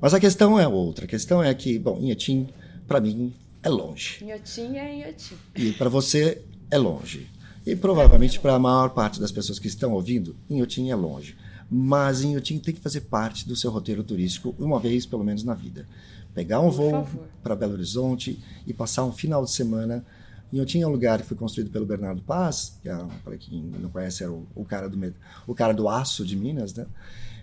[0.01, 1.05] Mas a questão é outra.
[1.05, 2.47] A questão é que, bom, Inhotim,
[2.87, 4.23] para mim, é longe.
[4.23, 5.35] Inhotim é Inhotim.
[5.55, 7.27] E para você, é longe.
[7.65, 11.35] E provavelmente para a maior parte das pessoas que estão ouvindo, Inhotim é longe.
[11.69, 15.53] Mas Inhotim tem que fazer parte do seu roteiro turístico uma vez, pelo menos, na
[15.53, 15.85] vida.
[16.33, 17.07] Pegar um voo
[17.43, 20.05] para Belo Horizonte e passar um final de semana.
[20.51, 23.89] Inhotim é um lugar que foi construído pelo Bernardo Paz, que é, para quem não
[23.89, 25.13] conhece, era o, o, cara do,
[25.45, 26.87] o cara do aço de Minas, né?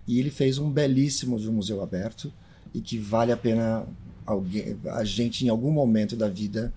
[0.08, 2.32] E ele fez um belíssimo de um museu aberto
[2.74, 3.86] e que vale a pena
[4.24, 6.72] alguém, a gente, em algum momento da vida,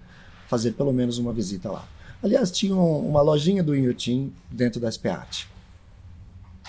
[0.48, 1.88] fazer pelo menos uma visita lá.
[2.22, 5.48] Aliás, tinha uma lojinha do Inhotim dentro da SPAT.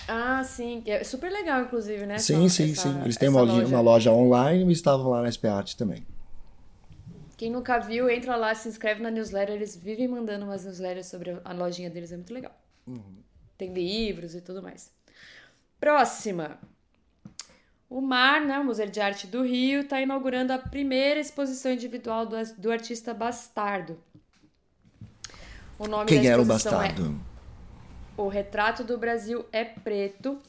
[0.07, 0.81] Ah, sim.
[0.85, 2.17] É super legal, inclusive, né?
[2.17, 3.01] Sim, essa, sim, essa, sim.
[3.01, 3.67] Eles têm uma loja.
[3.67, 6.05] uma loja online e estavam lá na SPAT também.
[7.37, 9.55] Quem nunca viu, entra lá, se inscreve na newsletter.
[9.55, 12.55] Eles vivem mandando umas newsletters sobre a lojinha deles, é muito legal.
[12.87, 13.21] Uhum.
[13.57, 14.91] Tem livros e tudo mais.
[15.79, 16.59] Próxima.
[17.91, 22.25] O MAR, né, o Museu de Arte do Rio, está inaugurando a primeira exposição individual
[22.25, 23.99] do, do artista Bastardo.
[25.77, 27.21] O nome Quem da era o é Bastardo?
[28.17, 30.39] É o Retrato do Brasil é Preto.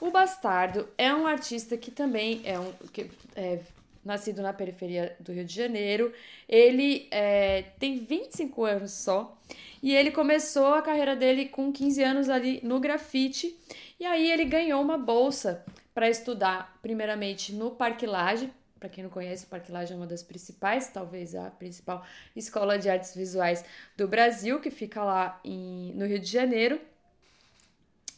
[0.00, 3.60] O Bastardo é um artista que também é um que é,
[4.04, 6.12] nascido na periferia do Rio de Janeiro.
[6.48, 9.38] Ele é, tem 25 anos só
[9.80, 13.56] e ele começou a carreira dele com 15 anos ali no grafite.
[14.00, 15.64] E aí ele ganhou uma bolsa
[15.94, 18.50] para estudar, primeiramente no Parque Lage.
[18.78, 22.78] Para quem não conhece, o Parque Lage é uma das principais, talvez a principal escola
[22.78, 23.62] de artes visuais
[23.96, 26.80] do Brasil, que fica lá em, no Rio de Janeiro.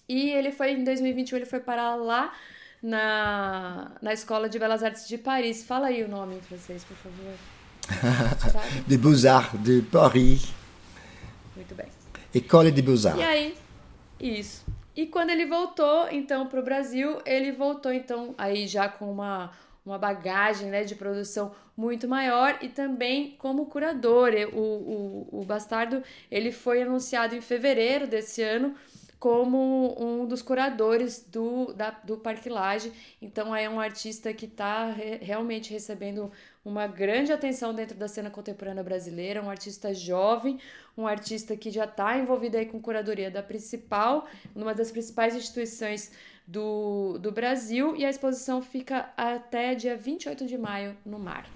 [0.08, 2.32] E ele foi, em 2021, ele foi parar lá
[2.82, 5.64] na, na Escola de Belas Artes de Paris.
[5.64, 7.34] Fala aí o nome em francês, por favor.
[8.86, 10.52] de Beaux-Arts de Paris.
[11.56, 11.86] Muito bem.
[12.34, 13.20] École de Beaux-Arts.
[13.20, 13.54] E aí,
[14.20, 14.64] isso.
[14.94, 19.50] E quando ele voltou, então, para o Brasil, ele voltou, então, aí já com uma,
[19.84, 24.32] uma bagagem né, de produção muito maior e também como curador.
[24.52, 28.74] O, o, o Bastardo, ele foi anunciado em fevereiro desse ano
[29.22, 32.92] como um dos curadores do, da, do Parque Lage.
[33.22, 36.28] Então é um artista que está re, realmente recebendo
[36.64, 40.58] uma grande atenção dentro da cena contemporânea brasileira, um artista jovem,
[40.98, 46.10] um artista que já está envolvido aí com curadoria da principal, uma das principais instituições
[46.44, 51.46] do, do Brasil, e a exposição fica até dia 28 de maio no Mar.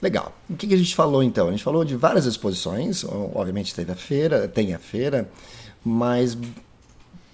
[0.00, 0.32] Legal.
[0.48, 1.48] O que, que a gente falou então?
[1.48, 5.28] A gente falou de várias exposições, obviamente teve a feira, tem a feira,
[5.84, 6.38] mas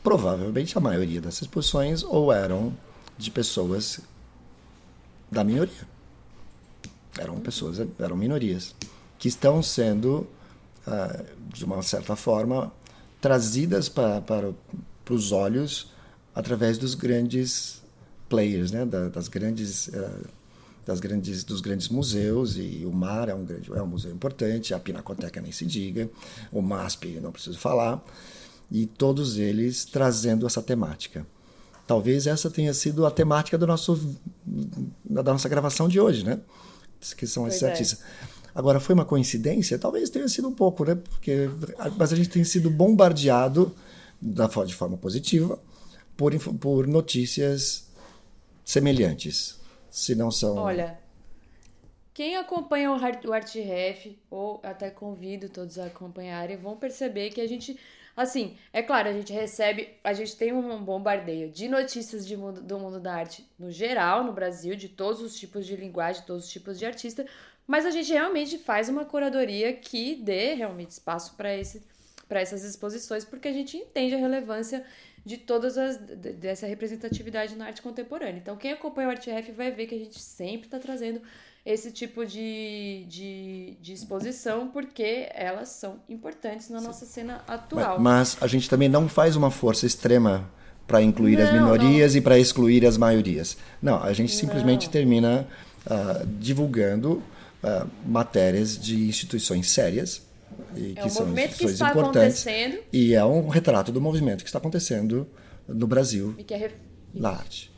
[0.06, 2.72] provavelmente a maioria dessas exposições ou eram
[3.18, 3.98] de pessoas
[5.28, 5.84] da minoria.
[7.18, 8.72] Eram pessoas, eram minorias,
[9.18, 10.24] que estão sendo,
[10.86, 12.72] uh, de uma certa forma,
[13.20, 14.52] trazidas para, para,
[15.04, 15.90] para os olhos
[16.32, 17.82] através dos grandes
[18.28, 18.86] players, né?
[18.86, 19.88] Da, das grandes.
[19.88, 20.36] Uh,
[20.86, 24.72] das grandes, dos grandes museus, e o MAR é um, grande, é um museu importante,
[24.72, 26.08] a Pinacoteca nem se diga,
[26.52, 28.00] o MASP não preciso falar
[28.70, 31.26] e todos eles trazendo essa temática.
[31.86, 34.16] Talvez essa tenha sido a temática do nosso,
[35.04, 36.40] da nossa gravação de hoje, né?
[37.16, 37.72] Que são esses pois é.
[37.72, 38.00] artistas.
[38.00, 38.36] É.
[38.54, 39.78] Agora, foi uma coincidência?
[39.78, 40.94] Talvez tenha sido um pouco, né?
[40.94, 41.48] Porque,
[41.96, 43.72] mas a gente tem sido bombardeado
[44.20, 45.58] da, de forma positiva
[46.16, 47.86] por, por notícias
[48.64, 49.60] semelhantes.
[49.90, 50.56] Se não são.
[50.56, 50.98] Olha,
[52.16, 57.78] quem acompanha o ArtRef, ou até convido todos a acompanharem, vão perceber que a gente
[58.16, 62.62] Assim, é claro, a gente recebe, a gente tem um bombardeio de notícias de mundo,
[62.62, 66.46] do mundo da arte no geral, no Brasil, de todos os tipos de linguagem, todos
[66.46, 67.26] os tipos de artista,
[67.66, 71.50] mas a gente realmente faz uma curadoria que dê realmente espaço para
[72.26, 74.84] para essas exposições, porque a gente entende a relevância
[75.24, 78.38] de todas as dessa representatividade na arte contemporânea.
[78.38, 81.20] Então, quem acompanha o ArtRef vai ver que a gente sempre está trazendo
[81.66, 87.98] esse tipo de, de, de, exposição, porque elas são importantes na nossa cena atual.
[87.98, 90.48] Mas, mas a gente também não faz uma força extrema
[90.86, 92.18] para incluir não, as minorias não.
[92.18, 93.56] e para excluir as maiorias.
[93.82, 94.92] Não, a gente simplesmente não.
[94.92, 95.48] termina
[95.86, 100.22] uh, divulgando uh, matérias de instituições sérias
[100.76, 102.46] e é que um são instituições que importantes
[102.92, 105.26] e é um retrato do movimento que está acontecendo
[105.66, 106.74] no Brasil e que é ref...
[107.12, 107.72] na arte.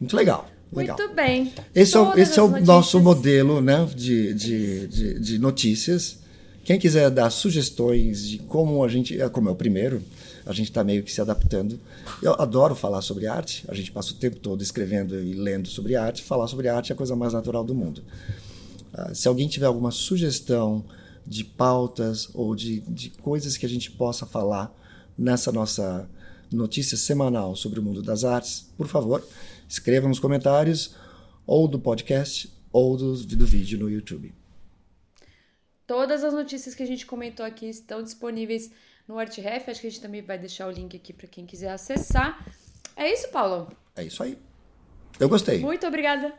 [0.00, 0.48] Muito legal.
[0.72, 0.96] Legal.
[0.96, 1.52] Muito bem.
[1.74, 2.66] Esse é, esse é o notícias.
[2.66, 6.18] nosso modelo né, de, de, de, de, notícias.
[6.64, 9.20] Quem quiser dar sugestões de como a gente.
[9.20, 10.02] É, como é o primeiro,
[10.46, 11.78] a gente está meio que se adaptando.
[12.22, 15.94] Eu adoro falar sobre arte, a gente passa o tempo todo escrevendo e lendo sobre
[15.94, 16.22] arte.
[16.22, 18.02] Falar sobre arte é a coisa mais natural do mundo.
[18.94, 20.84] Uh, se alguém tiver alguma sugestão
[21.26, 24.74] de pautas ou de, de coisas que a gente possa falar
[25.18, 26.08] nessa nossa
[26.50, 29.22] notícia semanal sobre o mundo das artes, por favor
[29.72, 30.94] Escreva nos comentários,
[31.46, 34.34] ou do podcast, ou do, do vídeo no YouTube.
[35.86, 38.70] Todas as notícias que a gente comentou aqui estão disponíveis
[39.08, 39.70] no ArtRef.
[39.70, 42.46] Acho que a gente também vai deixar o link aqui para quem quiser acessar.
[42.94, 43.74] É isso, Paulo?
[43.96, 44.36] É isso aí.
[45.18, 45.58] Eu gostei.
[45.60, 46.34] Muito obrigada.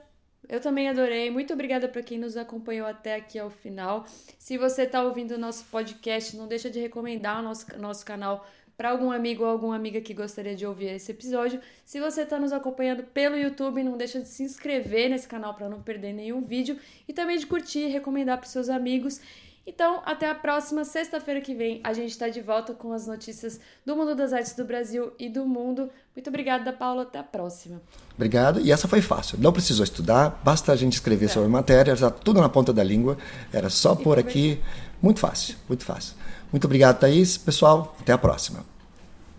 [0.47, 1.31] Eu também adorei.
[1.31, 4.05] Muito obrigada para quem nos acompanhou até aqui ao final.
[4.37, 8.45] Se você está ouvindo o nosso podcast, não deixa de recomendar o nosso, nosso canal
[8.77, 11.59] para algum amigo ou alguma amiga que gostaria de ouvir esse episódio.
[11.85, 15.69] Se você está nos acompanhando pelo YouTube, não deixa de se inscrever nesse canal para
[15.69, 19.21] não perder nenhum vídeo e também de curtir e recomendar para seus amigos.
[19.65, 21.79] Então, até a próxima sexta-feira que vem.
[21.85, 25.29] A gente está de volta com as notícias do mundo das artes do Brasil e
[25.29, 25.89] do mundo.
[26.13, 27.03] Muito obrigada, Paula.
[27.03, 27.81] Até a próxima.
[28.13, 28.59] Obrigado.
[28.59, 29.39] E essa foi fácil.
[29.39, 31.29] Não precisou estudar, basta a gente escrever é.
[31.29, 33.17] sobre a matéria, já tudo na ponta da língua.
[33.53, 34.59] Era só e pôr aqui.
[35.01, 36.15] Muito fácil, muito fácil.
[36.53, 37.35] Muito obrigado, Thaís.
[37.35, 38.63] Pessoal, até a próxima.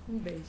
[0.08, 0.42] Um beijo.